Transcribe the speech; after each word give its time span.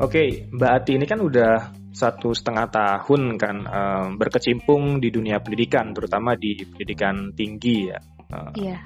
Oke, 0.00 0.48
Mbak 0.48 0.70
Ati 0.80 0.96
ini 0.96 1.04
kan 1.04 1.20
udah 1.20 1.76
satu 1.92 2.32
setengah 2.32 2.72
tahun 2.72 3.36
kan 3.36 3.56
um, 3.68 4.06
berkecimpung 4.16 4.96
di 4.96 5.12
dunia 5.12 5.44
pendidikan, 5.44 5.92
terutama 5.92 6.32
di 6.40 6.56
pendidikan 6.64 7.36
tinggi 7.36 7.92
ya. 7.92 8.00
Uh, 8.32 8.48
iya. 8.56 8.80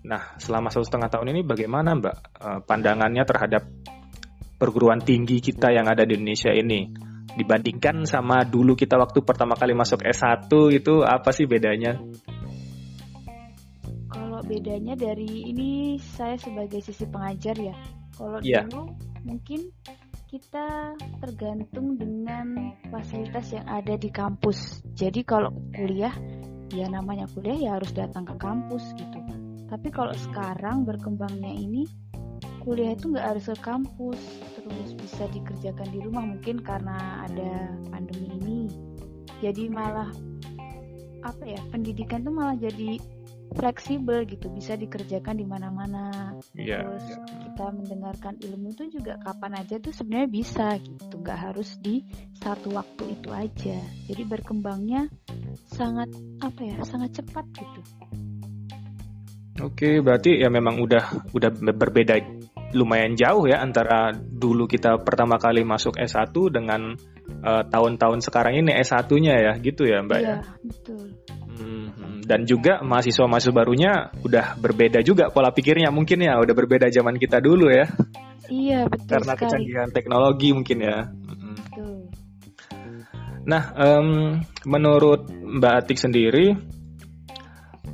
Nah, 0.00 0.40
selama 0.40 0.72
satu 0.72 0.88
setengah 0.88 1.12
tahun 1.12 1.36
ini 1.36 1.40
bagaimana 1.44 1.92
Mbak 1.92 2.16
uh, 2.40 2.60
pandangannya 2.64 3.20
terhadap 3.28 3.68
perguruan 4.56 5.04
tinggi 5.04 5.44
kita 5.44 5.76
yang 5.76 5.84
ada 5.84 6.08
di 6.08 6.16
Indonesia 6.16 6.56
ini? 6.56 6.88
Dibandingkan 7.36 8.08
sama 8.08 8.40
dulu 8.48 8.72
kita 8.72 8.96
waktu 8.96 9.20
pertama 9.20 9.52
kali 9.60 9.76
masuk 9.76 10.00
S1 10.00 10.48
itu 10.72 11.04
apa 11.04 11.36
sih 11.36 11.44
bedanya? 11.44 12.00
Kalau 14.08 14.40
bedanya 14.48 14.96
dari 14.96 15.52
ini 15.52 16.00
saya 16.00 16.40
sebagai 16.40 16.80
sisi 16.80 17.04
pengajar 17.04 17.60
ya. 17.60 17.76
Kalau 18.16 18.40
yeah. 18.40 18.64
dulu 18.64 18.88
mungkin 19.20 19.68
kita 20.30 20.94
tergantung 21.18 21.98
dengan 21.98 22.70
fasilitas 22.94 23.50
yang 23.50 23.66
ada 23.66 23.98
di 23.98 24.06
kampus. 24.14 24.78
Jadi 24.94 25.26
kalau 25.26 25.50
kuliah, 25.74 26.14
ya 26.70 26.86
namanya 26.86 27.26
kuliah 27.34 27.58
ya 27.58 27.70
harus 27.74 27.90
datang 27.90 28.22
ke 28.22 28.38
kampus 28.38 28.94
gitu. 28.94 29.18
Tapi 29.66 29.90
kalau 29.90 30.14
sekarang 30.14 30.86
berkembangnya 30.86 31.50
ini, 31.50 31.82
kuliah 32.62 32.94
itu 32.94 33.10
nggak 33.10 33.26
harus 33.26 33.50
ke 33.50 33.58
kampus, 33.58 34.22
terus 34.54 34.94
bisa 35.02 35.26
dikerjakan 35.34 35.88
di 35.90 35.98
rumah 35.98 36.22
mungkin 36.22 36.62
karena 36.62 37.26
ada 37.26 37.74
pandemi 37.90 38.30
ini. 38.38 38.60
Jadi 39.42 39.66
malah 39.66 40.14
apa 41.26 41.42
ya 41.42 41.58
pendidikan 41.74 42.22
tuh 42.22 42.30
malah 42.30 42.54
jadi 42.54 43.02
fleksibel 43.54 44.22
gitu 44.26 44.46
bisa 44.50 44.78
dikerjakan 44.78 45.38
di 45.38 45.46
mana-mana 45.46 46.34
yeah, 46.54 46.86
terus 46.86 47.06
yeah. 47.10 47.22
kita 47.50 47.66
mendengarkan 47.74 48.34
ilmu 48.38 48.70
itu 48.72 48.84
juga 49.00 49.18
kapan 49.22 49.58
aja 49.58 49.76
tuh 49.82 49.92
sebenarnya 49.94 50.28
bisa 50.30 50.66
gitu 50.78 51.14
nggak 51.18 51.40
harus 51.50 51.76
di 51.82 52.06
satu 52.38 52.74
waktu 52.74 53.18
itu 53.18 53.28
aja 53.34 53.78
jadi 54.06 54.22
berkembangnya 54.26 55.10
sangat 55.66 56.10
apa 56.40 56.60
ya 56.62 56.76
sangat 56.86 57.22
cepat 57.22 57.44
gitu 57.58 57.82
Oke, 59.60 60.00
berarti 60.00 60.40
ya 60.40 60.48
memang 60.48 60.80
udah 60.80 61.28
udah 61.36 61.50
berbeda 61.52 62.16
lumayan 62.72 63.12
jauh 63.12 63.44
ya 63.44 63.60
antara 63.60 64.14
dulu 64.16 64.64
kita 64.64 65.02
pertama 65.04 65.36
kali 65.36 65.68
masuk 65.68 66.00
S1 66.00 66.32
dengan 66.48 66.96
tahun 67.40 67.68
tahun-tahun 67.68 68.20
sekarang 68.24 68.54
ini 68.62 68.72
S1-nya 68.80 69.34
ya, 69.36 69.52
gitu 69.58 69.84
ya, 69.88 70.00
Mbak 70.04 70.20
iya, 70.20 70.28
ya? 70.30 70.40
betul. 70.64 71.06
Dan 72.30 72.46
juga 72.46 72.78
mahasiswa-mahasiswa 72.86 73.50
barunya 73.50 74.14
udah 74.22 74.54
berbeda 74.54 75.02
juga 75.02 75.34
pola 75.34 75.50
pikirnya 75.50 75.90
mungkin 75.90 76.22
ya, 76.22 76.38
udah 76.38 76.54
berbeda 76.54 76.86
zaman 76.86 77.18
kita 77.18 77.42
dulu 77.42 77.66
ya. 77.66 77.90
Iya, 78.46 78.86
betul 78.86 79.18
Karena 79.18 79.34
sekali. 79.34 79.42
kecanggihan 79.50 79.90
teknologi 79.90 80.48
mungkin 80.54 80.78
ya. 80.78 80.98
Betul. 81.10 82.06
Nah, 83.50 83.62
um, 83.74 84.38
menurut 84.62 85.26
Mbak 85.26 85.74
Atik 85.74 85.98
sendiri, 85.98 86.54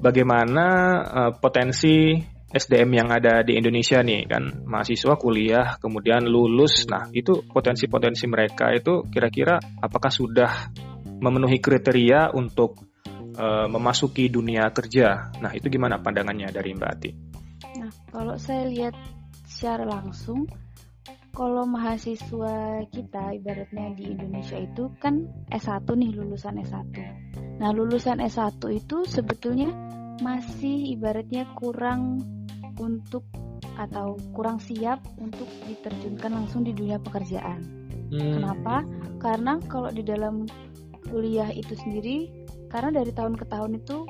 bagaimana 0.05 0.67
uh, 1.01 1.33
potensi 1.33 2.21
SDM 2.47 2.91
yang 2.93 3.09
ada 3.09 3.43
di 3.43 3.59
Indonesia 3.59 4.01
nih 4.01 4.25
kan 4.31 4.65
mahasiswa 4.65 5.19
kuliah 5.19 5.77
kemudian 5.83 6.25
lulus 6.25 6.87
nah 6.87 7.11
itu 7.11 7.43
potensi-potensi 7.43 8.25
mereka 8.31 8.71
itu 8.71 9.03
kira-kira 9.11 9.59
apakah 9.83 10.09
sudah 10.09 10.71
memenuhi 11.21 11.59
kriteria 11.59 12.33
untuk 12.33 12.79
uh, 13.37 13.69
memasuki 13.71 14.33
dunia 14.33 14.73
kerja 14.73 15.31
nah 15.39 15.53
itu 15.53 15.69
gimana 15.69 16.01
pandangannya 16.01 16.49
dari 16.51 16.75
Mbak 16.75 16.91
Ati? 16.91 17.11
Nah 17.81 17.93
kalau 18.11 18.37
saya 18.41 18.67
lihat 18.69 18.95
secara 19.47 19.87
langsung 19.87 20.49
kalau 21.37 21.69
mahasiswa 21.69 22.81
kita 22.89 23.37
ibaratnya 23.37 23.93
di 23.93 24.17
Indonesia 24.17 24.57
itu 24.57 24.89
kan 24.97 25.29
S1 25.53 25.85
nih 25.85 26.17
lulusan 26.17 26.57
S1 26.65 26.97
nah 27.61 27.73
lulusan 27.73 28.25
S1 28.25 28.57
itu 28.73 29.05
sebetulnya 29.05 29.69
masih 30.21 30.97
ibaratnya 30.97 31.45
kurang 31.57 32.25
untuk 32.81 33.25
atau 33.77 34.17
kurang 34.33 34.57
siap 34.61 35.05
untuk 35.21 35.49
diterjunkan 35.69 36.33
langsung 36.33 36.65
di 36.65 36.73
dunia 36.73 36.97
pekerjaan. 37.01 37.61
Hmm. 38.09 38.41
Kenapa? 38.41 38.85
Karena 39.21 39.61
kalau 39.69 39.93
di 39.93 40.01
dalam 40.01 40.49
kuliah 41.13 41.53
itu 41.53 41.77
sendiri, 41.77 42.46
karena 42.69 43.03
dari 43.03 43.13
tahun 43.15 43.35
ke 43.39 43.45
tahun 43.49 43.81
itu 43.81 44.07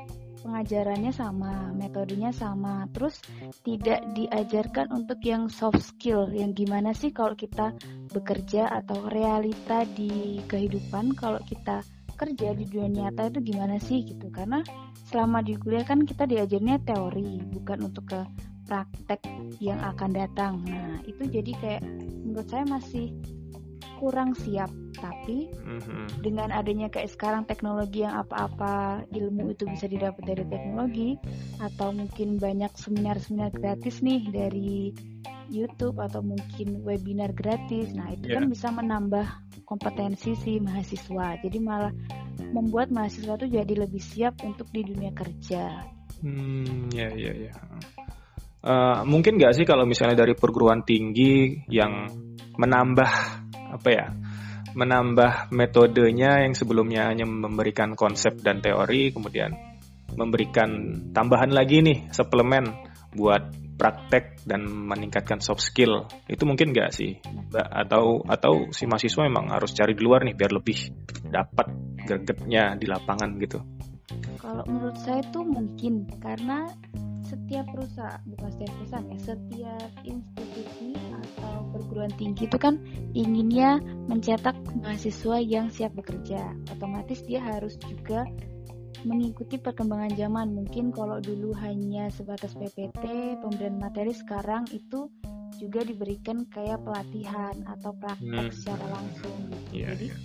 pengajarannya 0.46 1.10
sama, 1.10 1.74
metodenya 1.74 2.30
sama, 2.30 2.86
terus 2.94 3.18
tidak 3.66 4.06
diajarkan 4.14 4.94
untuk 4.94 5.18
yang 5.26 5.50
soft 5.50 5.82
skill, 5.82 6.30
yang 6.30 6.54
gimana 6.54 6.94
sih 6.94 7.10
kalau 7.10 7.34
kita 7.34 7.74
bekerja 8.14 8.70
atau 8.70 9.10
realita 9.10 9.82
di 9.98 10.38
kehidupan? 10.46 11.18
Kalau 11.18 11.42
kita 11.42 11.82
kerja 12.14 12.54
di 12.54 12.64
dunia 12.64 13.10
nyata 13.10 13.28
itu 13.34 13.42
gimana 13.42 13.76
sih 13.82 14.06
gitu? 14.06 14.30
Karena 14.30 14.62
selama 15.10 15.42
di 15.42 15.58
kuliah 15.58 15.82
kan 15.82 16.06
kita 16.06 16.30
diajarnya 16.30 16.78
teori 16.86 17.42
bukan 17.50 17.90
untuk 17.90 18.06
ke 18.06 18.20
praktek 18.66 19.22
yang 19.62 19.78
akan 19.82 20.10
datang. 20.14 20.62
Nah, 20.66 21.02
itu 21.06 21.26
jadi 21.26 21.52
kayak 21.58 21.82
menurut 22.26 22.48
saya 22.50 22.64
masih 22.66 23.14
kurang 23.98 24.36
siap. 24.36 24.70
Tapi 24.96 25.52
mm-hmm. 25.52 26.24
dengan 26.24 26.48
adanya 26.52 26.88
kayak 26.88 27.12
sekarang 27.12 27.44
teknologi 27.44 28.04
yang 28.04 28.16
apa-apa 28.16 29.04
ilmu 29.12 29.52
itu 29.52 29.68
bisa 29.68 29.84
didapat 29.84 30.24
dari 30.24 30.44
teknologi 30.48 31.10
atau 31.60 31.92
mungkin 31.92 32.40
banyak 32.40 32.72
seminar-seminar 32.76 33.52
gratis 33.52 34.00
nih 34.00 34.24
dari 34.32 34.96
YouTube 35.50 36.02
atau 36.02 36.22
mungkin 36.22 36.82
webinar 36.82 37.30
gratis. 37.36 37.94
Nah, 37.94 38.12
itu 38.14 38.30
yeah. 38.30 38.40
kan 38.40 38.44
bisa 38.50 38.68
menambah 38.72 39.26
kompetensi 39.66 40.34
si 40.38 40.58
mahasiswa. 40.58 41.38
Jadi 41.42 41.58
malah 41.62 41.92
membuat 42.50 42.90
mahasiswa 42.90 43.34
itu 43.38 43.46
jadi 43.50 43.74
lebih 43.86 44.02
siap 44.02 44.38
untuk 44.42 44.70
di 44.70 44.86
dunia 44.86 45.12
kerja. 45.14 45.86
Hmm, 46.22 46.90
ya 46.90 47.10
ya 47.12 47.32
ya. 47.34 47.52
Uh, 48.66 49.06
mungkin 49.06 49.38
nggak 49.38 49.62
sih 49.62 49.66
kalau 49.68 49.86
misalnya 49.86 50.26
dari 50.26 50.34
perguruan 50.34 50.82
tinggi 50.82 51.62
yang 51.70 52.10
menambah 52.58 53.45
apa 53.76 53.88
ya 53.92 54.06
menambah 54.76 55.52
metodenya 55.56 56.44
yang 56.44 56.52
sebelumnya 56.52 57.08
hanya 57.08 57.24
memberikan 57.24 57.96
konsep 57.96 58.36
dan 58.44 58.60
teori 58.60 59.08
kemudian 59.08 59.56
memberikan 60.16 60.70
tambahan 61.12 61.52
lagi 61.52 61.80
nih 61.80 62.12
suplemen 62.12 62.72
buat 63.16 63.66
praktek 63.76 64.44
dan 64.48 64.64
meningkatkan 64.64 65.40
soft 65.40 65.60
skill. 65.60 66.08
Itu 66.28 66.48
mungkin 66.48 66.72
nggak 66.72 66.90
sih 66.92 67.20
atau 67.52 68.24
atau 68.24 68.72
si 68.72 68.88
mahasiswa 68.88 69.28
memang 69.28 69.52
harus 69.52 69.72
cari 69.76 69.92
di 69.92 70.02
luar 70.04 70.24
nih 70.24 70.36
biar 70.36 70.52
lebih 70.52 70.78
dapat 71.28 71.68
gregetnya 72.06 72.76
di 72.76 72.86
lapangan 72.88 73.36
gitu 73.40 73.75
kalau 74.38 74.64
menurut 74.68 74.96
saya 75.02 75.20
itu 75.24 75.40
mungkin 75.42 76.08
karena 76.20 76.70
setiap 77.26 77.66
perusahaan 77.74 78.22
bukan 78.22 78.48
setiap 78.54 78.72
perusahaan 78.78 79.06
ya 79.10 79.18
setiap 79.18 79.90
institusi 80.06 80.90
atau 80.94 81.66
perguruan 81.74 82.12
tinggi 82.14 82.46
itu 82.46 82.58
kan 82.58 82.78
inginnya 83.18 83.82
mencetak 84.06 84.54
mahasiswa 84.78 85.42
yang 85.42 85.66
siap 85.66 85.90
bekerja 85.98 86.54
otomatis 86.70 87.26
dia 87.26 87.42
harus 87.42 87.74
juga 87.82 88.22
mengikuti 89.02 89.58
perkembangan 89.58 90.14
zaman 90.14 90.54
mungkin 90.54 90.94
kalau 90.94 91.18
dulu 91.18 91.54
hanya 91.58 92.10
sebatas 92.10 92.54
PPT 92.54 93.38
pemberian 93.42 93.78
materi 93.78 94.14
sekarang 94.14 94.66
itu 94.70 95.10
juga 95.58 95.82
diberikan 95.82 96.46
kayak 96.50 96.82
pelatihan 96.82 97.54
atau 97.66 97.94
praktek 97.96 98.50
hmm. 98.50 98.54
secara 98.54 98.84
langsung 98.92 99.36
yeah, 99.70 99.94
jadi 99.94 100.06
yeah. 100.10 100.18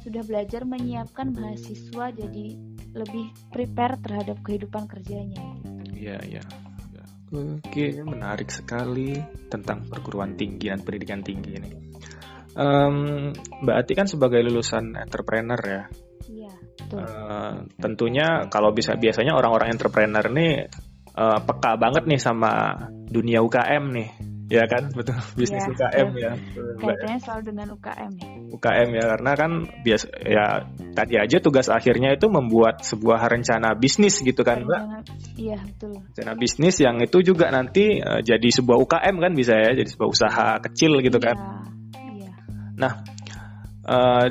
sudah 0.00 0.22
belajar 0.26 0.62
menyiapkan 0.64 1.32
mahasiswa 1.32 2.04
jadi 2.12 2.46
lebih 2.92 3.32
prepare 3.48 3.96
terhadap 4.00 4.40
kehidupan 4.44 4.84
kerjanya 4.84 5.62
Iya, 6.02 6.18
iya. 6.26 6.42
Oke, 7.32 7.96
menarik 8.04 8.52
sekali 8.52 9.16
tentang 9.48 9.88
perguruan 9.88 10.36
tinggi 10.36 10.68
dan 10.68 10.84
pendidikan 10.84 11.24
tinggi 11.24 11.56
ini. 11.56 11.70
Um, 12.52 13.32
Mbak 13.64 13.76
Ati 13.80 13.92
kan 13.96 14.04
sebagai 14.04 14.44
lulusan 14.44 14.98
entrepreneur 14.98 15.56
ya. 15.56 15.82
Iya. 16.28 16.52
Uh, 16.92 17.64
tentunya 17.80 18.50
kalau 18.52 18.76
bisa 18.76 19.00
biasanya 19.00 19.32
orang-orang 19.32 19.72
entrepreneur 19.72 20.26
nih 20.28 20.68
uh, 21.16 21.40
peka 21.40 21.80
banget 21.80 22.04
nih 22.04 22.20
sama 22.20 22.76
dunia 23.08 23.40
UKM 23.40 23.84
nih 23.96 24.08
ya 24.52 24.64
kan? 24.68 24.92
Betul. 24.92 25.16
Bisnis 25.40 25.64
ya, 25.64 25.72
UKM 25.72 26.08
ya, 26.20 26.32
kaitannya 26.76 27.18
selalu 27.24 27.42
dengan 27.48 27.66
UKM 27.72 28.12
ya. 28.20 28.28
UKM 28.52 28.88
ya 28.92 29.04
karena 29.16 29.30
kan 29.32 29.50
biasa 29.80 30.06
ya 30.28 30.46
tadi 30.92 31.14
aja 31.16 31.36
tugas 31.40 31.72
akhirnya 31.72 32.12
itu 32.12 32.28
membuat 32.28 32.84
sebuah 32.84 33.24
rencana 33.32 33.72
bisnis 33.72 34.20
gitu 34.20 34.44
kan 34.44 34.68
mbak? 34.68 35.08
Iya 35.40 35.56
betul. 35.64 36.04
Rencana 36.12 36.32
bisnis 36.36 36.76
yang 36.84 37.00
itu 37.00 37.24
juga 37.24 37.48
nanti 37.48 37.96
uh, 38.04 38.20
jadi 38.20 38.48
sebuah 38.52 38.76
UKM 38.84 39.16
kan 39.16 39.32
bisa 39.32 39.56
ya 39.56 39.72
jadi 39.72 39.88
sebuah 39.88 40.08
usaha 40.12 40.48
kecil 40.60 41.00
gitu 41.00 41.16
kan? 41.16 41.36
Iya. 41.96 42.30
nah 42.76 42.92
uh, 43.88 44.26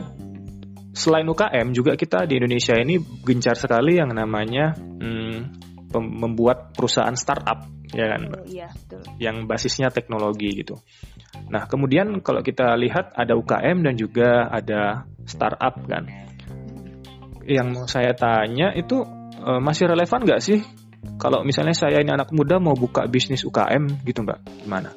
selain 0.92 1.26
UKM 1.26 1.74
juga 1.74 1.98
kita 1.98 2.30
di 2.30 2.38
Indonesia 2.38 2.76
ini 2.78 3.00
gencar 3.00 3.56
sekali 3.56 3.98
yang 3.98 4.12
namanya 4.12 4.76
hmm, 4.78 5.71
membuat 6.00 6.72
perusahaan 6.72 7.18
startup 7.18 7.68
ya 7.92 8.08
kan 8.16 8.22
oh, 8.32 8.46
iya, 8.48 8.70
betul. 8.72 9.04
yang 9.20 9.44
basisnya 9.50 9.92
teknologi 9.92 10.64
gitu 10.64 10.80
Nah, 11.52 11.68
kemudian 11.68 12.20
kalau 12.24 12.44
kita 12.44 12.76
lihat 12.80 13.16
ada 13.16 13.36
UKM 13.36 13.84
dan 13.84 13.96
juga 13.96 14.48
ada 14.52 15.08
startup 15.24 15.80
kan. 15.88 16.08
Yang 17.48 17.68
mau 17.76 17.86
saya 17.88 18.16
tanya 18.16 18.76
itu 18.76 19.04
uh, 19.42 19.60
masih 19.60 19.92
relevan 19.92 20.24
nggak 20.24 20.44
sih 20.44 20.62
kalau 21.18 21.42
misalnya 21.42 21.74
saya 21.74 21.98
ini 21.98 22.14
anak 22.14 22.30
muda 22.30 22.62
mau 22.62 22.78
buka 22.78 23.10
bisnis 23.10 23.42
UKM 23.42 24.06
gitu 24.06 24.22
Mbak, 24.22 24.40
gimana? 24.64 24.94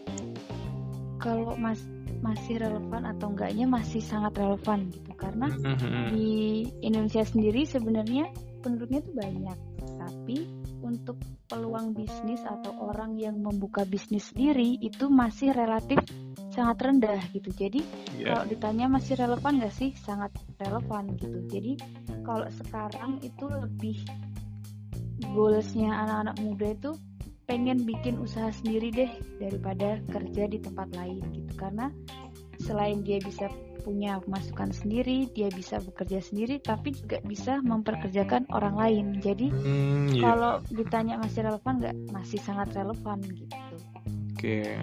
Kalau 1.17 1.57
mas 1.57 1.81
masih 2.21 2.57
relevan 2.61 3.05
atau 3.05 3.33
enggaknya 3.33 3.69
masih 3.69 4.01
sangat 4.01 4.33
relevan 4.41 4.89
gitu 4.89 5.13
karena 5.13 5.49
mm-hmm. 5.53 6.05
di 6.09 6.65
Indonesia 6.81 7.21
sendiri 7.21 7.69
sebenarnya 7.69 8.33
penduduknya 8.65 9.05
tuh 9.05 9.13
banyak 9.13 9.59
tapi 10.01 10.49
untuk 10.85 11.17
peluang 11.49 11.97
bisnis 11.97 12.45
atau 12.45 12.77
orang 12.93 13.17
yang 13.17 13.41
membuka 13.41 13.89
bisnis 13.89 14.31
sendiri 14.31 14.77
itu 14.85 15.09
masih 15.09 15.57
relatif 15.57 15.99
sangat 16.53 16.85
rendah 16.85 17.19
gitu. 17.33 17.51
Jadi 17.51 17.81
yeah. 18.21 18.37
kalau 18.37 18.45
ditanya 18.47 18.87
masih 18.87 19.17
relevan 19.17 19.59
nggak 19.59 19.75
sih? 19.75 19.91
Sangat 19.97 20.31
relevan 20.61 21.17
gitu. 21.17 21.41
Jadi 21.49 21.73
kalau 22.23 22.47
sekarang 22.53 23.19
itu 23.25 23.45
lebih 23.49 23.97
goalsnya 25.33 25.89
anak-anak 25.91 26.37
muda 26.45 26.69
itu 26.77 26.93
pengen 27.45 27.85
bikin 27.85 28.17
usaha 28.21 28.49
sendiri 28.49 28.89
deh 28.89 29.11
daripada 29.37 30.01
kerja 30.09 30.49
di 30.49 30.59
tempat 30.61 30.89
lain 30.97 31.21
gitu 31.37 31.53
karena 31.61 31.93
selain 32.57 33.05
dia 33.05 33.21
bisa 33.21 33.53
punya 33.85 34.17
masukan 34.25 34.73
sendiri 34.73 35.29
dia 35.29 35.53
bisa 35.53 35.77
bekerja 35.85 36.25
sendiri 36.25 36.57
tapi 36.65 36.97
juga 36.97 37.21
bisa 37.21 37.61
memperkerjakan 37.61 38.49
orang 38.49 38.75
lain 38.81 39.07
jadi 39.21 39.53
hmm, 39.53 40.17
yeah. 40.17 40.25
kalau 40.25 40.53
ditanya 40.73 41.21
masih 41.21 41.45
relevan 41.45 41.75
nggak 41.85 41.97
masih 42.09 42.41
sangat 42.41 42.73
relevan 42.73 43.21
gitu 43.29 43.53
oke 43.53 44.41
okay. 44.41 44.81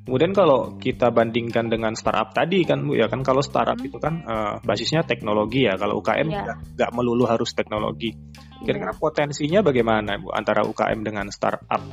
Kemudian 0.00 0.32
kalau 0.32 0.80
kita 0.80 1.12
bandingkan 1.12 1.68
dengan 1.68 1.92
startup 1.92 2.32
tadi 2.32 2.64
kan 2.64 2.82
Bu 2.82 2.96
ya 2.96 3.06
kan 3.06 3.20
kalau 3.20 3.44
startup 3.44 3.78
hmm. 3.78 3.86
itu 3.86 3.98
kan 4.00 4.24
uh, 4.24 4.56
basisnya 4.64 5.04
teknologi 5.04 5.68
ya. 5.68 5.76
Kalau 5.76 6.00
UKM 6.00 6.28
yeah. 6.32 6.56
nggak 6.56 6.90
melulu 6.96 7.28
harus 7.28 7.52
teknologi. 7.52 8.16
Kira-kira 8.64 8.90
yeah. 8.90 8.98
potensinya 8.98 9.60
bagaimana 9.60 10.16
Bu 10.16 10.32
antara 10.32 10.64
UKM 10.64 11.04
dengan 11.04 11.28
startup? 11.28 11.84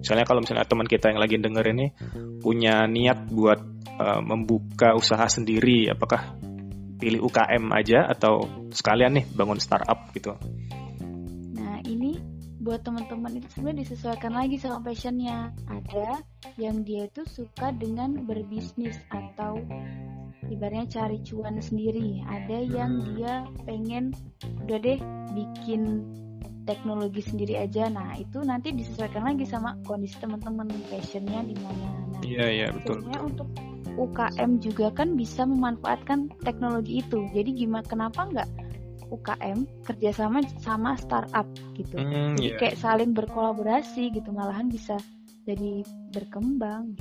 Misalnya 0.00 0.24
kalau 0.24 0.40
misalnya 0.40 0.64
teman 0.64 0.88
kita 0.88 1.12
yang 1.12 1.20
lagi 1.20 1.36
denger 1.36 1.64
ini 1.76 1.86
punya 2.40 2.88
niat 2.88 3.28
buat 3.28 3.79
uh, 4.00 4.20
membuka 4.24 4.96
usaha 4.96 5.28
sendiri, 5.28 5.92
apakah 5.92 6.40
pilih 7.00 7.28
UKM 7.28 7.72
aja 7.72 8.08
atau 8.08 8.48
sekalian 8.72 9.20
nih 9.20 9.24
bangun 9.36 9.60
startup 9.60 10.08
gitu? 10.16 10.36
Nah 11.56 11.80
ini 11.84 12.20
buat 12.60 12.84
teman-teman 12.84 13.40
itu 13.40 13.48
sebenarnya 13.56 13.88
disesuaikan 13.88 14.36
lagi 14.36 14.60
sama 14.60 14.84
passionnya. 14.84 15.52
Ada 15.68 16.20
yang 16.60 16.84
dia 16.84 17.08
itu 17.08 17.24
suka 17.24 17.72
dengan 17.72 18.28
berbisnis 18.28 19.00
atau 19.08 19.64
ibaratnya 20.52 20.86
cari 20.92 21.24
cuan 21.24 21.56
sendiri. 21.56 22.20
Ada 22.28 22.58
yang 22.68 22.92
dia 23.16 23.48
pengen 23.64 24.12
udah 24.68 24.78
deh 24.80 25.00
bikin 25.32 26.04
teknologi 26.68 27.24
sendiri 27.24 27.64
aja. 27.64 27.88
Nah 27.88 28.20
itu 28.20 28.44
nanti 28.44 28.76
disesuaikan 28.76 29.24
lagi 29.24 29.48
sama 29.48 29.80
kondisi 29.88 30.20
teman-teman 30.20 30.68
passionnya 30.92 31.40
di 31.40 31.56
mana. 31.56 31.88
Nah 32.12 32.22
iya 32.28 32.46
iya 32.52 32.66
betul, 32.68 33.00
betul. 33.08 33.24
untuk 33.24 33.48
UKM 34.00 34.64
juga 34.64 34.88
kan 34.96 35.12
bisa 35.12 35.44
memanfaatkan 35.44 36.32
teknologi 36.40 37.04
itu 37.04 37.28
jadi 37.36 37.50
gimana 37.52 37.84
kenapa 37.84 38.24
nggak 38.24 38.48
UKM 39.10 39.58
kerjasama 39.84 40.40
sama 40.62 40.94
startup 40.96 41.44
gitu. 41.74 41.98
Hmm, 41.98 42.38
jadi 42.38 42.54
yeah. 42.54 42.58
kayak 42.62 42.76
saling 42.78 43.10
berkolaborasi 43.12 44.14
gitu, 44.14 44.30
malahan 44.30 44.70
bisa 44.70 44.96
jadi 45.44 45.82
berkembang. 46.14 46.94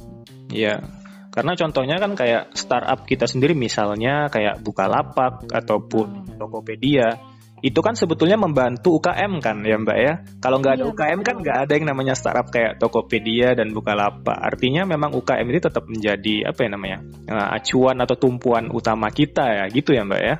Iya. 0.50 0.82
Yeah. 0.82 1.08
Karena 1.30 1.54
contohnya 1.54 2.02
kan 2.02 2.18
kayak 2.18 2.58
startup 2.58 3.06
kita 3.06 3.30
sendiri 3.30 3.54
misalnya 3.54 4.34
kayak 4.34 4.66
Bukalapak 4.66 5.46
ataupun 5.54 6.26
hmm. 6.26 6.42
Tokopedia 6.42 7.29
itu 7.62 7.80
kan 7.84 7.94
sebetulnya 7.96 8.40
membantu 8.40 9.00
UKM 9.00 9.44
kan 9.44 9.64
ya 9.64 9.76
Mbak 9.80 9.98
ya. 10.00 10.14
Kalau 10.40 10.60
nggak 10.64 10.74
ada 10.80 10.86
iya, 10.88 10.92
UKM 10.92 11.20
kan 11.24 11.36
nggak 11.40 11.58
ada 11.68 11.72
yang 11.76 11.88
namanya 11.88 12.14
startup 12.16 12.48
kayak 12.52 12.80
Tokopedia 12.80 13.56
dan 13.56 13.76
Bukalapak. 13.76 14.36
Artinya 14.36 14.88
memang 14.88 15.16
UKM 15.16 15.48
ini 15.48 15.60
tetap 15.60 15.88
menjadi 15.88 16.52
apa 16.52 16.60
ya 16.66 16.70
namanya 16.72 16.98
uh, 17.28 17.56
acuan 17.56 17.98
atau 18.00 18.16
tumpuan 18.16 18.72
utama 18.72 19.12
kita 19.12 19.44
ya 19.46 19.64
gitu 19.72 19.92
ya 19.92 20.04
Mbak 20.08 20.22
ya. 20.24 20.36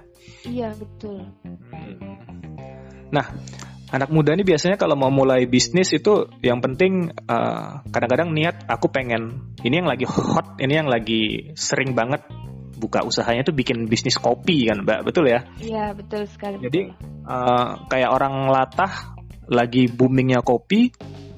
Iya 0.48 0.70
betul. 0.78 1.28
Nah, 3.10 3.26
anak 3.90 4.10
muda 4.14 4.38
ini 4.38 4.46
biasanya 4.46 4.78
kalau 4.78 4.94
mau 4.94 5.10
mulai 5.10 5.50
bisnis 5.50 5.90
itu 5.98 6.30
yang 6.46 6.62
penting 6.62 7.10
eh, 7.10 7.70
kadang-kadang 7.90 8.30
niat 8.32 8.70
aku 8.70 8.94
pengen 8.94 9.54
ini 9.66 9.82
yang 9.82 9.90
lagi 9.90 10.06
hot, 10.06 10.62
ini 10.62 10.74
yang 10.78 10.88
lagi 10.88 11.52
sering 11.58 11.98
banget 11.98 12.22
buka 12.80 13.04
usahanya 13.04 13.44
tuh 13.44 13.52
bikin 13.52 13.86
bisnis 13.92 14.16
kopi 14.16 14.72
kan, 14.72 14.88
Mbak, 14.88 15.00
betul 15.12 15.28
ya? 15.28 15.44
Iya 15.60 15.92
betul 15.92 16.24
sekali. 16.32 16.64
Jadi 16.64 16.96
uh, 17.28 17.84
kayak 17.92 18.10
orang 18.10 18.48
latah 18.48 19.20
lagi 19.52 19.92
boomingnya 19.92 20.40
kopi, 20.40 20.90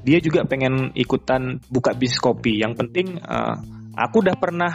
dia 0.06 0.22
juga 0.22 0.46
pengen 0.46 0.94
ikutan 0.94 1.58
buka 1.68 1.98
bisnis 1.98 2.22
kopi. 2.22 2.62
Yang 2.62 2.86
penting 2.86 3.18
uh, 3.18 3.58
aku 3.98 4.22
udah 4.22 4.38
pernah 4.38 4.72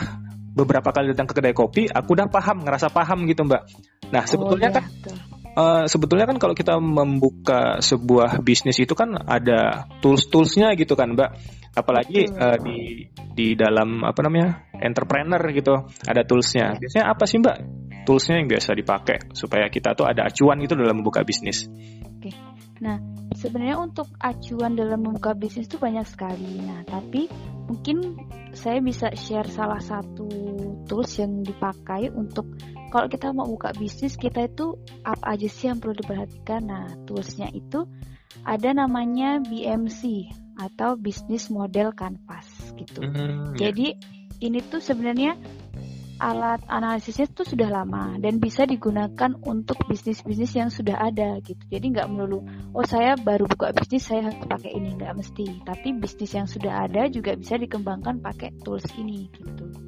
beberapa 0.57 0.89
kali 0.91 1.13
datang 1.15 1.29
ke 1.31 1.39
kedai 1.39 1.55
kopi, 1.55 1.87
aku 1.87 2.17
udah 2.17 2.27
paham, 2.27 2.65
ngerasa 2.67 2.91
paham 2.91 3.29
gitu, 3.31 3.47
Mbak. 3.47 3.63
Nah, 4.11 4.23
oh, 4.25 4.27
sebetulnya 4.27 4.69
oh, 4.71 4.75
ya, 4.75 4.79
kan 4.81 4.85
uh, 5.57 5.85
sebetulnya 5.89 6.29
kan 6.29 6.37
kalau 6.37 6.53
kita 6.53 6.77
membuka 6.77 7.81
sebuah 7.81 8.45
bisnis 8.45 8.79
itu 8.79 8.93
kan 8.93 9.17
ada 9.17 9.89
tools-toolsnya 10.05 10.77
gitu 10.77 10.95
kan, 10.95 11.17
Mbak. 11.17 11.31
Apalagi 11.77 12.29
uh, 12.29 12.57
di 12.61 13.09
di 13.37 13.53
dalam 13.53 14.01
apa 14.05 14.21
namanya 14.25 14.69
entrepreneur 14.81 15.41
gitu 15.53 15.89
ada 16.05 16.23
toolsnya. 16.25 16.77
Biasanya 16.77 17.07
apa 17.13 17.25
sih, 17.25 17.41
Mbak? 17.41 17.57
Toolsnya 18.07 18.39
yang 18.39 18.49
biasa 18.49 18.71
dipakai 18.77 19.35
supaya 19.35 19.67
kita 19.67 19.97
tuh 19.99 20.07
ada 20.07 20.29
acuan 20.29 20.63
gitu 20.63 20.79
dalam 20.79 21.03
membuka 21.03 21.27
bisnis. 21.27 21.67
Oke. 22.07 22.31
Nah, 22.81 23.01
sebenarnya 23.33 23.81
untuk 23.81 24.09
acuan 24.21 24.77
dalam 24.77 25.01
membuka 25.01 25.33
bisnis 25.33 25.67
itu 25.69 25.81
banyak 25.81 26.05
sekali. 26.07 26.61
Nah, 26.65 26.85
tapi 26.85 27.29
mungkin 27.67 28.21
saya 28.53 28.79
bisa 28.81 29.13
share 29.17 29.49
salah 29.51 29.81
satu 29.81 30.29
tools 30.87 31.13
yang 31.19 31.43
dipakai 31.43 32.09
untuk 32.15 32.47
kalau 32.95 33.11
kita 33.11 33.35
mau 33.35 33.45
buka 33.45 33.75
bisnis 33.77 34.15
kita 34.17 34.47
itu 34.47 34.79
apa 35.03 35.37
aja 35.37 35.49
sih 35.51 35.69
yang 35.69 35.83
perlu 35.83 35.95
diperhatikan 35.99 36.63
nah 36.65 36.87
toolsnya 37.05 37.51
itu 37.53 37.85
ada 38.47 38.71
namanya 38.73 39.43
BMC 39.43 40.31
atau 40.57 40.97
Business 40.97 41.53
Model 41.53 41.93
Canvas 41.93 42.49
gitu 42.79 43.05
mm, 43.05 43.59
jadi 43.59 43.99
ini 44.41 44.59
tuh 44.65 44.81
sebenarnya 44.81 45.37
alat 46.17 46.65
analisisnya 46.73 47.29
itu 47.29 47.45
sudah 47.45 47.69
lama 47.69 48.17
dan 48.17 48.41
bisa 48.41 48.65
digunakan 48.65 49.37
untuk 49.45 49.77
bisnis-bisnis 49.85 50.53
yang 50.57 50.71
sudah 50.73 50.97
ada 50.97 51.37
gitu. 51.45 51.61
Jadi 51.69 51.93
nggak 51.93 52.09
melulu, 52.09 52.41
oh 52.73 52.85
saya 52.89 53.21
baru 53.21 53.45
buka 53.45 53.77
bisnis 53.77 54.09
saya 54.09 54.33
harus 54.33 54.41
pakai 54.49 54.73
ini 54.73 54.97
nggak 54.97 55.13
mesti. 55.13 55.61
Tapi 55.65 55.89
bisnis 56.01 56.33
yang 56.33 56.49
sudah 56.49 56.89
ada 56.89 57.09
juga 57.13 57.37
bisa 57.37 57.61
dikembangkan 57.61 58.25
pakai 58.25 58.57
tools 58.65 58.89
ini 58.97 59.29
gitu. 59.37 59.86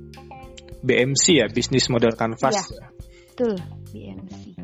BMC 0.85 1.25
ya, 1.43 1.47
Business 1.51 1.91
Model 1.91 2.15
Canvas. 2.15 2.55
Ya, 2.55 2.65
betul, 3.33 3.55
BMC. 3.91 4.59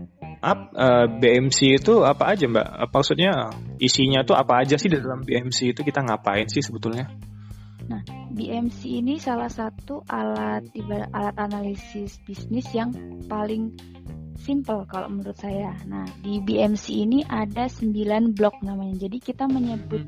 Up, 0.44 0.76
uh, 0.76 1.04
eh, 1.04 1.06
BMC 1.08 1.80
itu 1.80 2.04
apa 2.04 2.36
aja 2.36 2.44
mbak? 2.44 2.68
Apa 2.68 3.00
maksudnya 3.00 3.48
isinya 3.80 4.28
tuh 4.28 4.36
apa 4.36 4.60
aja 4.60 4.76
sih 4.76 4.92
di 4.92 5.00
dalam 5.00 5.24
BMC 5.24 5.72
itu 5.72 5.80
kita 5.80 6.04
ngapain 6.04 6.44
sih 6.52 6.60
sebetulnya? 6.60 7.08
Nah, 7.88 8.00
BMC 8.32 9.04
ini 9.04 9.16
salah 9.20 9.48
satu 9.48 10.04
alat 10.08 10.68
alat 11.12 11.36
analisis 11.36 12.20
bisnis 12.24 12.68
yang 12.72 12.92
paling 13.28 13.76
simple 14.40 14.84
kalau 14.88 15.08
menurut 15.08 15.36
saya. 15.40 15.72
Nah, 15.88 16.04
di 16.20 16.40
BMC 16.44 16.84
ini 16.92 17.24
ada 17.24 17.64
9 17.68 18.36
blok 18.36 18.60
namanya. 18.60 19.08
Jadi 19.08 19.16
kita 19.20 19.48
menyebut 19.48 20.04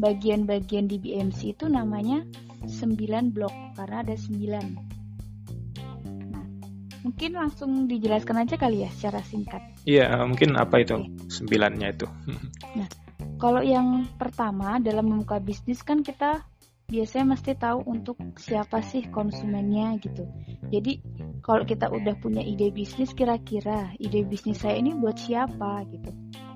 bagian-bagian 0.00 0.88
di 0.88 0.96
BMC 0.96 1.60
itu 1.60 1.68
namanya 1.68 2.24
9 2.64 3.36
blok 3.36 3.52
karena 3.76 4.00
ada 4.00 4.16
9. 4.16 5.03
Mungkin 7.04 7.36
langsung 7.36 7.84
dijelaskan 7.84 8.48
aja 8.48 8.56
kali 8.56 8.80
ya 8.82 8.90
secara 8.90 9.20
singkat. 9.20 9.60
Iya, 9.84 10.24
mungkin 10.24 10.56
apa 10.56 10.80
itu 10.80 10.96
okay. 10.96 11.12
sembilannya 11.28 11.88
itu. 11.92 12.08
nah, 12.80 12.88
kalau 13.36 13.60
yang 13.60 14.08
pertama 14.16 14.80
dalam 14.80 15.12
membuka 15.12 15.36
bisnis 15.36 15.84
kan 15.84 16.00
kita 16.00 16.42
biasanya 16.84 17.36
mesti 17.36 17.52
tahu 17.56 17.80
untuk 17.88 18.16
siapa 18.36 18.84
sih 18.84 19.08
konsumennya 19.08 19.96
gitu. 20.00 20.28
Jadi 20.68 21.00
kalau 21.40 21.64
kita 21.64 21.88
udah 21.88 22.16
punya 22.20 22.44
ide 22.44 22.72
bisnis 22.72 23.12
kira-kira 23.12 23.92
ide 24.00 24.24
bisnis 24.24 24.60
saya 24.60 24.80
ini 24.80 24.92
buat 24.96 25.16
siapa 25.16 25.84
gitu. 25.92 26.10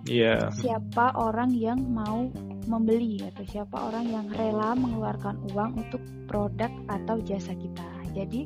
Iya. 0.08 0.48
Yeah. 0.48 0.52
Siapa 0.52 1.16
orang 1.16 1.52
yang 1.56 1.80
mau 1.92 2.28
membeli 2.68 3.24
atau 3.24 3.44
siapa 3.48 3.76
orang 3.88 4.04
yang 4.08 4.26
rela 4.28 4.76
mengeluarkan 4.76 5.48
uang 5.52 5.72
untuk 5.80 6.02
produk 6.28 6.72
atau 6.88 7.16
jasa 7.24 7.56
kita. 7.56 7.88
Jadi 8.12 8.44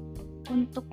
untuk 0.51 0.87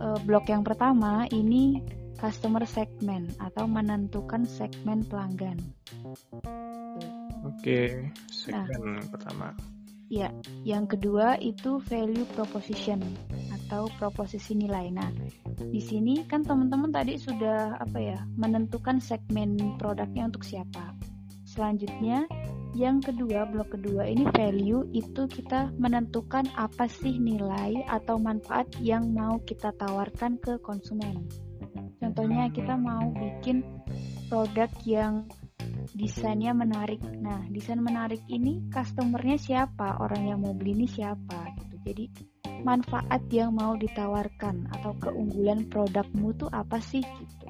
uh, 0.00 0.18
blok 0.24 0.50
yang 0.50 0.62
pertama 0.66 1.26
ini 1.30 1.82
customer 2.18 2.66
segment 2.66 3.30
atau 3.38 3.64
menentukan 3.70 4.42
segmen 4.42 5.06
pelanggan. 5.06 5.58
Oke, 7.46 7.62
okay, 7.62 7.86
segmen 8.26 8.98
nah, 8.98 9.06
pertama. 9.06 9.48
Ya, 10.08 10.32
yang 10.64 10.88
kedua 10.88 11.36
itu 11.38 11.78
value 11.84 12.24
proposition 12.32 12.98
atau 13.52 13.92
proposisi 14.00 14.56
nilai. 14.56 14.88
Nah, 14.88 15.12
di 15.68 15.78
sini 15.84 16.24
kan 16.24 16.42
teman-teman 16.42 16.88
tadi 16.88 17.20
sudah 17.20 17.76
apa 17.76 17.98
ya, 18.00 18.18
menentukan 18.34 18.98
segmen 18.98 19.76
produknya 19.76 20.32
untuk 20.32 20.48
siapa. 20.48 20.96
Selanjutnya, 21.44 22.24
yang 22.76 23.00
kedua, 23.00 23.48
blok 23.48 23.78
kedua 23.78 24.04
ini 24.04 24.28
value 24.34 24.84
itu 24.92 25.24
kita 25.24 25.72
menentukan 25.80 26.44
apa 26.56 26.84
sih 26.90 27.16
nilai 27.16 27.84
atau 27.88 28.20
manfaat 28.20 28.68
yang 28.84 29.12
mau 29.12 29.40
kita 29.44 29.72
tawarkan 29.76 30.36
ke 30.40 30.60
konsumen. 30.60 31.28
Contohnya 31.98 32.52
kita 32.52 32.76
mau 32.76 33.08
bikin 33.16 33.64
produk 34.28 34.70
yang 34.84 35.24
desainnya 35.96 36.52
menarik. 36.52 37.00
Nah, 37.18 37.48
desain 37.48 37.80
menarik 37.80 38.20
ini 38.28 38.68
customernya 38.68 39.40
siapa? 39.40 39.98
Orang 39.98 40.28
yang 40.28 40.38
mau 40.44 40.52
beli 40.52 40.76
ini 40.76 40.86
siapa? 40.86 41.56
Gitu. 41.56 41.76
Jadi 41.88 42.04
manfaat 42.62 43.22
yang 43.30 43.54
mau 43.54 43.78
ditawarkan 43.78 44.68
atau 44.78 44.92
keunggulan 44.98 45.66
produkmu 45.70 46.34
tuh 46.36 46.50
apa 46.50 46.78
sih 46.82 47.02
gitu. 47.02 47.48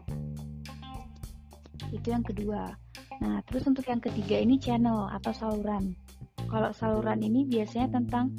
Itu 1.92 2.06
yang 2.12 2.24
kedua. 2.24 2.76
Nah, 3.18 3.42
terus 3.42 3.66
untuk 3.66 3.86
yang 3.86 3.98
ketiga 3.98 4.38
ini 4.38 4.58
channel 4.62 5.10
atau 5.10 5.34
saluran. 5.34 5.94
Kalau 6.48 6.70
saluran 6.70 7.18
ini 7.18 7.44
biasanya 7.44 7.98
tentang 7.98 8.32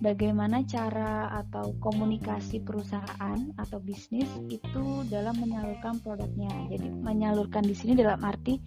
bagaimana 0.00 0.60
cara 0.64 1.32
atau 1.40 1.72
komunikasi 1.80 2.60
perusahaan 2.60 3.38
atau 3.56 3.78
bisnis 3.80 4.28
itu 4.48 5.04
dalam 5.08 5.36
menyalurkan 5.40 6.00
produknya. 6.00 6.50
Jadi 6.68 6.88
menyalurkan 6.92 7.64
di 7.64 7.74
sini 7.76 7.96
dalam 7.96 8.20
arti 8.24 8.60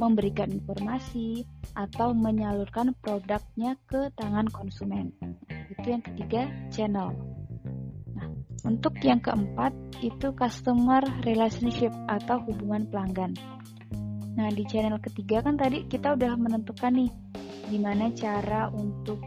memberikan 0.00 0.48
informasi 0.50 1.44
atau 1.76 2.16
menyalurkan 2.16 2.96
produknya 2.98 3.76
ke 3.86 4.10
tangan 4.16 4.48
konsumen. 4.50 5.12
Itu 5.70 5.86
yang 5.86 6.02
ketiga, 6.02 6.48
channel. 6.72 7.14
Nah, 8.16 8.28
untuk 8.64 8.96
yang 9.04 9.20
keempat 9.20 9.74
itu 10.00 10.32
customer 10.34 11.04
relationship 11.22 11.92
atau 12.08 12.42
hubungan 12.48 12.88
pelanggan. 12.88 13.36
Nah, 14.32 14.48
di 14.48 14.64
channel 14.64 14.96
ketiga 14.96 15.44
kan 15.44 15.60
tadi 15.60 15.84
kita 15.84 16.16
udah 16.16 16.32
menentukan 16.40 16.96
nih 16.96 17.12
gimana 17.68 18.12
cara 18.12 18.72
untuk 18.72 19.20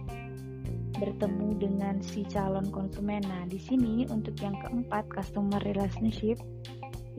bertemu 0.96 1.50
dengan 1.60 1.96
si 2.02 2.24
calon 2.26 2.72
konsumen. 2.72 3.22
Nah, 3.28 3.44
di 3.46 3.60
sini 3.60 4.08
untuk 4.08 4.34
yang 4.40 4.56
keempat, 4.64 5.12
customer 5.12 5.60
relationship, 5.62 6.40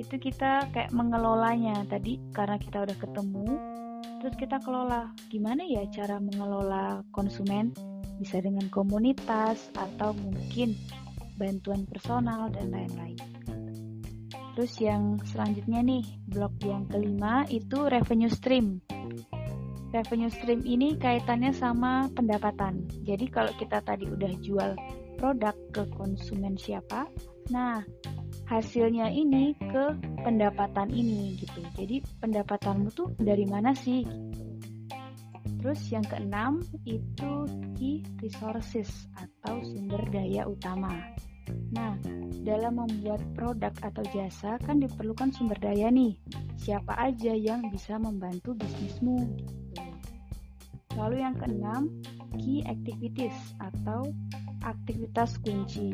itu 0.00 0.14
kita 0.16 0.68
kayak 0.72 0.92
mengelolanya. 0.92 1.84
Tadi 1.86 2.18
karena 2.32 2.56
kita 2.56 2.88
udah 2.88 2.96
ketemu, 2.96 3.48
terus 4.24 4.34
kita 4.40 4.56
kelola. 4.64 5.12
Gimana 5.28 5.62
ya 5.64 5.84
cara 5.92 6.16
mengelola 6.18 7.04
konsumen? 7.12 7.72
Bisa 8.16 8.40
dengan 8.40 8.64
komunitas 8.72 9.68
atau 9.76 10.16
mungkin 10.16 10.72
bantuan 11.36 11.84
personal 11.84 12.48
dan 12.48 12.72
lain-lain. 12.72 13.20
Terus 14.56 14.72
yang 14.80 15.20
selanjutnya 15.28 15.84
nih, 15.84 16.04
blok 16.32 16.56
yang 16.64 16.88
kelima 16.88 17.44
itu 17.52 17.84
revenue 17.84 18.32
stream 18.32 18.80
revenue 19.96 20.28
stream 20.28 20.60
ini 20.66 20.98
kaitannya 21.00 21.56
sama 21.56 22.10
pendapatan. 22.12 22.84
Jadi 23.06 23.32
kalau 23.32 23.52
kita 23.56 23.80
tadi 23.80 24.04
udah 24.04 24.32
jual 24.44 24.70
produk 25.16 25.56
ke 25.72 25.88
konsumen 25.96 26.60
siapa, 26.60 27.08
nah 27.48 27.80
hasilnya 28.44 29.08
ini 29.08 29.56
ke 29.56 29.96
pendapatan 30.20 30.92
ini 30.92 31.40
gitu. 31.40 31.64
Jadi 31.72 32.04
pendapatanmu 32.20 32.92
tuh 32.92 33.16
dari 33.16 33.48
mana 33.48 33.72
sih? 33.72 34.04
Terus 35.56 35.80
yang 35.90 36.04
keenam 36.04 36.62
itu 36.86 37.32
key 37.74 38.04
resources 38.20 39.08
atau 39.16 39.64
sumber 39.64 40.04
daya 40.12 40.46
utama. 40.46 40.92
Nah, 41.74 41.98
dalam 42.46 42.78
membuat 42.78 43.22
produk 43.34 43.74
atau 43.82 44.06
jasa 44.14 44.54
kan 44.62 44.78
diperlukan 44.78 45.34
sumber 45.34 45.58
daya 45.58 45.90
nih. 45.90 46.14
Siapa 46.56 46.94
aja 46.94 47.34
yang 47.34 47.66
bisa 47.74 47.98
membantu 47.98 48.54
bisnismu? 48.54 49.26
Lalu 50.96 51.20
yang 51.20 51.36
keenam, 51.36 51.90
key 52.40 52.64
activities 52.64 53.36
atau 53.60 54.14
aktivitas 54.64 55.36
kunci. 55.42 55.92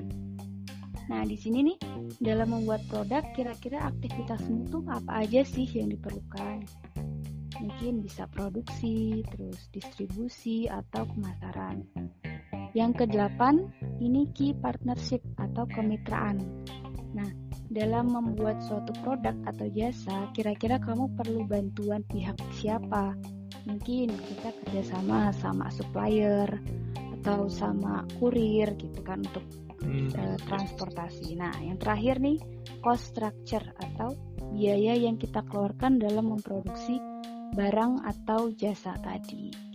Nah, 1.11 1.27
di 1.27 1.35
sini 1.35 1.67
nih 1.67 1.79
dalam 2.23 2.55
membuat 2.55 2.87
produk 2.87 3.27
kira-kira 3.35 3.91
aktivitasmu 3.91 4.71
tuh 4.71 4.87
apa 4.87 5.27
aja 5.27 5.43
sih 5.43 5.67
yang 5.67 5.91
diperlukan? 5.91 6.63
Mungkin 7.59 8.03
bisa 8.03 8.27
produksi, 8.31 9.27
terus 9.29 9.71
distribusi 9.75 10.71
atau 10.71 11.07
pemasaran. 11.11 11.83
Yang 12.73 13.05
kedelapan, 13.05 13.69
ini 14.01 14.29
key 14.33 14.57
partnership 14.57 15.21
atau 15.37 15.69
kemitraan. 15.69 16.41
Nah, 17.13 17.29
dalam 17.69 18.13
membuat 18.13 18.65
suatu 18.65 18.97
produk 19.05 19.37
atau 19.45 19.69
jasa, 19.73 20.33
kira-kira 20.33 20.81
kamu 20.81 21.13
perlu 21.17 21.45
bantuan 21.45 22.01
pihak 22.09 22.37
siapa? 22.57 23.17
mungkin 23.67 24.11
kita 24.11 24.51
kerjasama 24.63 25.31
sama 25.39 25.71
supplier 25.71 26.51
atau 27.21 27.47
sama 27.47 28.03
kurir 28.19 28.75
gitu 28.75 29.01
kan 29.07 29.23
untuk 29.23 29.45
hmm. 29.87 30.11
uh, 30.19 30.39
transportasi. 30.51 31.39
Nah, 31.39 31.55
yang 31.63 31.79
terakhir 31.79 32.19
nih 32.19 32.39
cost 32.83 33.15
structure 33.15 33.63
atau 33.79 34.15
biaya 34.53 34.99
yang 34.99 35.15
kita 35.15 35.47
keluarkan 35.47 36.03
dalam 36.03 36.35
memproduksi 36.35 36.99
barang 37.55 38.03
atau 38.03 38.51
jasa 38.51 38.99
tadi. 38.99 39.72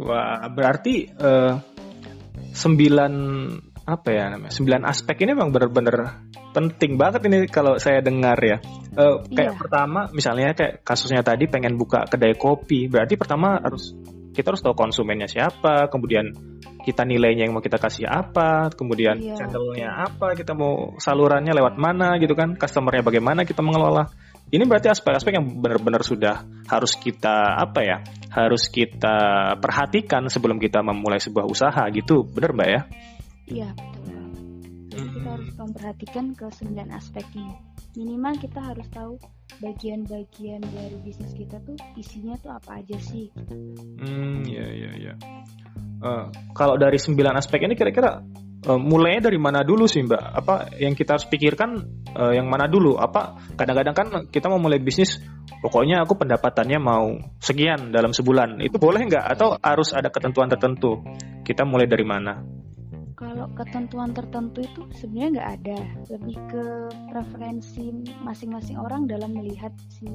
Wah, 0.00 0.46
berarti 0.50 1.06
uh, 1.06 1.54
sembilan 2.54 3.12
apa 3.84 4.08
ya 4.16 4.32
namanya 4.32 4.48
sembilan 4.48 4.82
aspek 4.88 5.28
ini 5.28 5.36
memang 5.36 5.52
benar-benar 5.52 5.96
penting 6.56 6.96
banget 6.96 7.20
ini 7.28 7.44
kalau 7.52 7.76
saya 7.76 8.00
dengar 8.00 8.38
ya. 8.40 8.58
Uh, 8.94 9.26
kayak 9.26 9.54
iya. 9.54 9.58
pertama 9.58 10.06
misalnya 10.14 10.54
kayak 10.54 10.86
kasusnya 10.86 11.26
tadi 11.26 11.50
pengen 11.50 11.74
buka 11.74 12.06
kedai 12.06 12.38
kopi, 12.38 12.86
berarti 12.86 13.18
pertama 13.18 13.58
harus 13.58 13.90
kita 14.34 14.50
harus 14.50 14.62
tahu 14.62 14.74
konsumennya 14.74 15.30
siapa, 15.30 15.86
kemudian 15.90 16.30
kita 16.82 17.06
nilainya 17.06 17.46
yang 17.48 17.54
mau 17.54 17.62
kita 17.62 17.78
kasih 17.78 18.10
apa, 18.10 18.70
kemudian 18.74 19.18
iya. 19.18 19.38
channelnya 19.38 20.10
apa, 20.10 20.34
kita 20.34 20.52
mau 20.52 20.98
salurannya 20.98 21.54
lewat 21.54 21.74
mana 21.78 22.18
gitu 22.18 22.34
kan, 22.34 22.58
customernya 22.58 23.06
bagaimana 23.06 23.46
kita 23.46 23.62
mengelola. 23.62 24.10
Ini 24.52 24.64
berarti 24.68 24.92
aspek-aspek 24.92 25.32
yang 25.34 25.46
benar-benar 25.58 26.04
sudah 26.04 26.44
harus 26.68 26.94
kita 27.00 27.58
apa 27.58 27.80
ya, 27.82 27.96
harus 28.30 28.68
kita 28.68 29.56
perhatikan 29.58 30.28
sebelum 30.28 30.60
kita 30.60 30.84
memulai 30.84 31.18
sebuah 31.18 31.48
usaha 31.48 31.82
gitu, 31.90 32.22
benar 32.28 32.52
mbak 32.54 32.68
ya? 32.68 32.80
Iya 33.44 33.68
betul. 33.74 34.22
Jadi 34.94 35.08
kita 35.10 35.28
harus 35.34 35.50
memperhatikan 35.58 36.26
ke 36.38 36.46
sembilan 36.54 36.88
aspek 36.94 37.26
ini. 37.34 37.56
Minimal 37.94 38.34
kita 38.42 38.60
harus 38.62 38.86
tahu 38.90 39.18
bagian-bagian 39.62 40.62
dari 40.62 40.96
bisnis 41.02 41.34
kita 41.34 41.62
tuh 41.62 41.78
isinya 41.98 42.34
tuh 42.38 42.54
apa 42.54 42.82
aja 42.82 42.98
sih. 42.98 43.30
Hmm, 43.98 44.42
ya 44.46 44.66
ya 44.66 44.90
ya. 44.98 45.14
Uh, 46.04 46.28
kalau 46.52 46.78
dari 46.78 46.98
sembilan 46.98 47.38
aspek 47.38 47.64
ini 47.64 47.74
kira-kira 47.74 48.22
uh, 48.66 48.80
mulainya 48.80 49.28
dari 49.30 49.38
mana 49.38 49.62
dulu 49.62 49.84
sih 49.84 50.02
mbak? 50.04 50.20
Apa 50.20 50.74
yang 50.80 50.96
kita 50.96 51.16
harus 51.16 51.26
pikirkan 51.28 51.70
uh, 52.16 52.32
yang 52.32 52.48
mana 52.48 52.66
dulu? 52.66 52.96
Apa 52.96 53.38
kadang-kadang 53.54 53.94
kan 53.94 54.06
kita 54.32 54.48
mau 54.48 54.58
mulai 54.58 54.80
bisnis, 54.80 55.20
pokoknya 55.60 56.02
aku 56.02 56.16
pendapatannya 56.16 56.78
mau 56.80 57.14
sekian 57.38 57.92
dalam 57.92 58.10
sebulan, 58.16 58.60
itu 58.64 58.76
boleh 58.80 59.04
nggak? 59.06 59.24
Atau 59.36 59.56
harus 59.60 59.92
ada 59.92 60.08
ketentuan 60.08 60.48
tertentu? 60.48 61.04
Kita 61.44 61.68
mulai 61.68 61.84
dari 61.84 62.04
mana? 62.08 62.63
Kalau 63.44 63.60
ketentuan 63.60 64.16
tertentu 64.16 64.64
itu 64.64 64.80
sebenarnya 64.96 65.28
nggak 65.36 65.50
ada 65.60 65.78
lebih 66.16 66.36
ke 66.48 66.64
preferensi 67.12 67.92
masing-masing 68.24 68.80
orang 68.80 69.04
dalam 69.04 69.36
melihat 69.36 69.68
si 69.92 70.08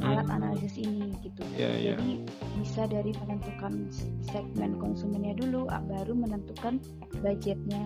alat 0.00 0.24
hmm. 0.24 0.36
analisis 0.40 0.80
ini 0.80 1.12
gitu 1.20 1.44
yeah, 1.60 1.76
yeah. 1.76 2.00
jadi 2.00 2.24
bisa 2.56 2.88
dari 2.88 3.12
menentukan 3.20 3.92
segmen 4.24 4.80
konsumennya 4.80 5.36
dulu 5.36 5.68
baru 5.68 6.16
menentukan 6.16 6.80
budgetnya 7.20 7.84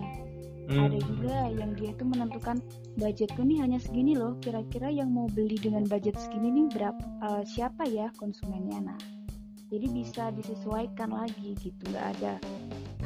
hmm. 0.71 0.79
ada 0.79 0.99
juga 1.03 1.35
yang 1.51 1.75
dia 1.75 1.91
itu 1.91 2.03
menentukan 2.07 2.63
budgetku 2.95 3.43
nih 3.43 3.67
hanya 3.67 3.83
segini 3.83 4.15
loh 4.15 4.39
kira-kira 4.39 4.87
yang 4.87 5.11
mau 5.11 5.27
beli 5.27 5.59
dengan 5.59 5.83
budget 5.91 6.15
segini 6.15 6.55
nih 6.55 6.67
berapa 6.71 7.03
uh, 7.19 7.43
siapa 7.43 7.83
ya 7.83 8.07
konsumennya 8.15 8.95
nah 8.95 8.99
jadi 9.67 9.91
bisa 9.91 10.31
disesuaikan 10.31 11.11
lagi 11.11 11.51
gitu 11.59 11.83
nggak 11.91 12.05
ada 12.15 12.39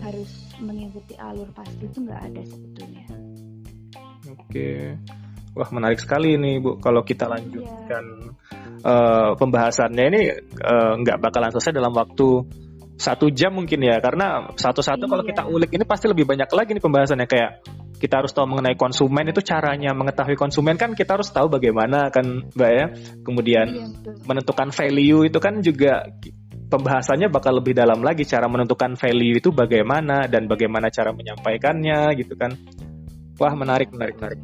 harus 0.04 0.32
mengikuti 0.60 1.16
alur 1.20 1.48
pasti 1.56 1.84
itu 1.86 2.00
nggak 2.04 2.22
ada 2.32 2.42
sebetulnya. 2.44 3.06
Oke, 4.30 5.00
wah 5.58 5.70
menarik 5.74 6.00
sekali 6.00 6.36
nih 6.38 6.62
bu. 6.62 6.78
Kalau 6.78 7.02
kita 7.02 7.26
lanjutkan 7.26 8.04
yeah. 8.84 8.86
uh, 8.86 9.30
pembahasannya 9.36 10.06
ini 10.12 10.22
uh, 10.62 10.94
nggak 11.02 11.18
bakalan 11.20 11.52
selesai 11.54 11.74
dalam 11.76 11.94
waktu 11.96 12.46
satu 13.00 13.32
jam 13.32 13.56
mungkin 13.56 13.80
ya 13.80 14.04
karena 14.04 14.52
satu-satu 14.60 15.08
iya. 15.08 15.12
kalau 15.16 15.24
kita 15.24 15.44
ulik 15.48 15.72
ini 15.72 15.88
pasti 15.88 16.12
lebih 16.12 16.28
banyak 16.28 16.52
lagi 16.52 16.76
nih 16.76 16.84
pembahasannya 16.84 17.28
kayak 17.32 17.64
kita 17.96 18.20
harus 18.20 18.36
tahu 18.36 18.52
mengenai 18.52 18.76
konsumen 18.76 19.32
itu 19.32 19.40
caranya 19.40 19.96
mengetahui 19.96 20.36
konsumen 20.36 20.76
kan 20.76 20.92
kita 20.92 21.16
harus 21.16 21.32
tahu 21.32 21.48
bagaimana 21.48 22.12
kan 22.12 22.52
mbak 22.52 22.72
ya 22.76 22.86
kemudian 23.24 23.68
iya, 23.72 23.88
menentukan 24.28 24.76
value 24.76 25.32
itu 25.32 25.40
kan 25.40 25.64
juga 25.64 26.12
pembahasannya 26.70 27.34
bakal 27.34 27.58
lebih 27.58 27.74
dalam 27.74 28.00
lagi 28.06 28.24
cara 28.24 28.46
menentukan 28.46 28.94
value 28.94 29.42
itu 29.42 29.50
bagaimana 29.50 30.30
dan 30.30 30.46
bagaimana 30.46 30.94
cara 30.94 31.10
menyampaikannya 31.12 32.14
gitu 32.16 32.38
kan. 32.38 32.54
Wah 33.42 33.54
menarik 33.58 33.90
menarik 33.90 34.22
menarik. 34.22 34.40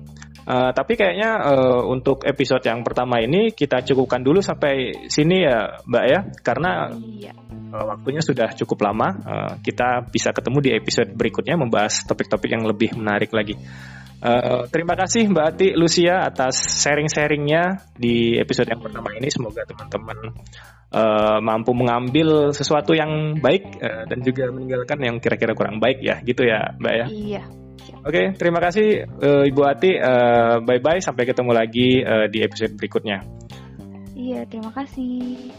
Uh, 0.46 0.70
tapi 0.78 0.94
kayaknya 0.94 1.42
uh, 1.42 1.82
untuk 1.90 2.22
episode 2.22 2.62
yang 2.70 2.86
pertama 2.86 3.18
ini 3.18 3.50
kita 3.50 3.82
cukupkan 3.82 4.22
dulu 4.22 4.46
sampai 4.46 5.10
sini 5.10 5.42
ya 5.42 5.82
Mbak 5.90 6.06
ya 6.06 6.20
karena 6.46 6.94
iya. 6.94 7.34
uh, 7.74 7.86
waktunya 7.98 8.22
sudah 8.22 8.54
cukup 8.54 8.86
lama. 8.86 9.10
Uh, 9.26 9.52
kita 9.66 10.06
bisa 10.06 10.30
ketemu 10.30 10.58
di 10.62 10.70
episode 10.78 11.10
berikutnya 11.18 11.58
membahas 11.58 12.06
topik-topik 12.06 12.54
yang 12.54 12.62
lebih 12.62 12.94
menarik 12.94 13.34
lagi. 13.34 13.58
Uh, 14.26 14.66
terima 14.74 14.98
kasih 14.98 15.30
Mbak 15.30 15.46
Ati 15.54 15.68
Lucia 15.78 16.26
atas 16.26 16.82
sharing-sharingnya 16.82 17.94
di 17.94 18.42
episode 18.42 18.66
yang 18.74 18.82
pertama 18.82 19.14
ini. 19.14 19.30
Semoga 19.30 19.62
teman-teman 19.70 20.34
uh, 20.90 21.38
mampu 21.46 21.78
mengambil 21.78 22.50
sesuatu 22.50 22.98
yang 22.98 23.38
baik 23.38 23.78
uh, 23.86 24.10
dan 24.10 24.26
juga 24.26 24.50
meninggalkan 24.50 24.98
yang 25.06 25.16
kira-kira 25.22 25.54
kurang 25.54 25.78
baik 25.78 26.02
ya, 26.02 26.26
gitu 26.26 26.42
ya 26.42 26.74
Mbak 26.82 26.94
ya. 26.98 27.06
Iya. 27.06 27.44
Oke, 28.02 28.10
okay, 28.10 28.26
terima 28.34 28.58
kasih 28.58 29.06
uh, 29.06 29.46
Ibu 29.46 29.62
Ati. 29.62 29.92
Uh, 29.94 30.58
bye 30.66 30.82
bye, 30.82 30.98
sampai 30.98 31.30
ketemu 31.30 31.52
lagi 31.54 32.02
uh, 32.02 32.26
di 32.26 32.42
episode 32.42 32.74
berikutnya. 32.74 33.22
Iya, 34.18 34.50
terima 34.50 34.74
kasih. 34.74 35.54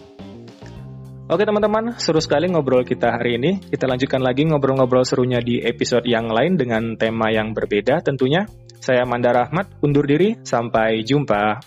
Oke 1.27 1.43
teman-teman, 1.43 1.99
seru 1.99 2.23
sekali 2.23 2.47
ngobrol 2.47 2.87
kita 2.87 3.19
hari 3.19 3.35
ini. 3.35 3.59
Kita 3.59 3.91
lanjutkan 3.91 4.23
lagi 4.23 4.47
ngobrol-ngobrol 4.47 5.03
serunya 5.03 5.43
di 5.43 5.59
episode 5.59 6.07
yang 6.07 6.31
lain 6.31 6.55
dengan 6.55 6.95
tema 6.95 7.35
yang 7.35 7.51
berbeda 7.51 7.99
tentunya. 7.99 8.47
Saya 8.79 9.03
Manda 9.03 9.35
Rahmat, 9.35 9.83
undur 9.83 10.07
diri, 10.07 10.39
sampai 10.47 11.03
jumpa. 11.03 11.59